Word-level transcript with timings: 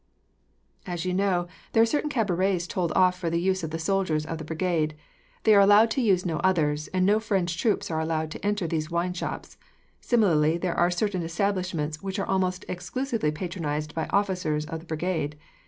"As 0.87 1.05
you 1.05 1.13
know, 1.13 1.45
there 1.73 1.83
are 1.83 1.85
certain 1.85 2.09
cabarets 2.09 2.65
told 2.65 2.91
off 2.93 3.19
for 3.19 3.29
the 3.29 3.39
use 3.39 3.61
of 3.63 3.69
the 3.69 3.77
soldiers 3.77 4.25
of 4.25 4.39
the 4.39 4.43
Brigade. 4.43 4.95
They 5.43 5.53
are 5.53 5.59
allowed 5.61 5.91
to 5.91 6.01
use 6.01 6.25
no 6.25 6.37
others, 6.37 6.87
and 6.87 7.05
no 7.05 7.19
French 7.19 7.55
troops 7.55 7.91
are 7.91 7.99
allowed 7.99 8.31
to 8.31 8.43
enter 8.43 8.65
these 8.65 8.89
wine 8.89 9.13
shops. 9.13 9.57
Similarly, 9.99 10.57
there 10.57 10.73
are 10.73 10.89
certain 10.89 11.21
establishments 11.21 12.01
which 12.01 12.17
are 12.17 12.25
almost 12.25 12.65
exclusively 12.67 13.29
patronized 13.29 13.93
by 13.93 14.07
officers 14.07 14.65
of 14.65 14.79
the 14.79 14.87
Brigade. 14.87 15.37